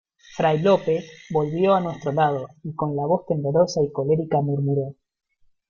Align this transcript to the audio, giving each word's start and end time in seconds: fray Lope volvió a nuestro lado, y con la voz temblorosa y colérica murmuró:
fray 0.35 0.57
Lope 0.57 1.05
volvió 1.29 1.75
a 1.75 1.79
nuestro 1.79 2.11
lado, 2.11 2.47
y 2.63 2.73
con 2.73 2.95
la 2.95 3.05
voz 3.05 3.27
temblorosa 3.27 3.81
y 3.83 3.91
colérica 3.91 4.41
murmuró: 4.41 4.95